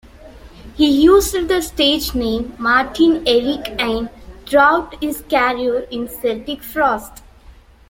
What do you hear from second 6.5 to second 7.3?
Frost.